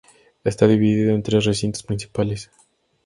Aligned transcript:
Está 0.43 0.65
dividido 0.67 1.13
en 1.13 1.21
tres 1.21 1.45
recintos 1.45 1.83
principales. 1.83 2.49